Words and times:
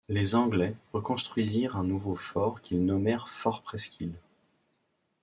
Les 0.09 0.33
Anglais 0.33 0.73
reconstruisirent 0.93 1.75
un 1.77 1.83
nouveau 1.83 2.15
fort 2.15 2.61
qu’il 2.63 2.83
nommèrent 2.83 3.29
Fort 3.29 3.61
Presque 3.61 4.01
Isle. 4.01 4.17